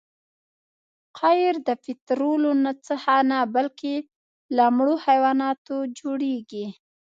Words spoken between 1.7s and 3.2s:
پطرولو څخه